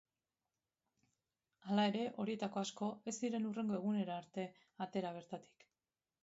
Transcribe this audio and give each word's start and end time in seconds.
Hala 1.67 1.83
ere, 1.89 2.01
horietako 2.23 2.61
asko 2.63 2.89
ez 3.11 3.15
ziren 3.25 3.45
hurrengo 3.51 3.77
egunera 3.81 4.17
arte 4.23 4.49
atera 4.87 5.15
bertatik. 5.21 5.69